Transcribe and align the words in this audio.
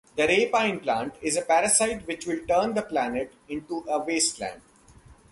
The 0.15 0.23
rapine 0.25 0.79
plant 0.81 1.13
is 1.21 1.37
a 1.37 1.43
parasite 1.43 2.07
which 2.07 2.25
will 2.25 2.39
turn 2.47 2.73
the 2.73 2.81
planet 2.81 3.33
into 3.47 3.85
a 3.87 3.99
wasteland. 4.03 4.59